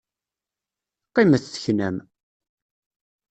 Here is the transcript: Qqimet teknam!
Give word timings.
Qqimet 1.07 1.45
teknam! 1.53 1.97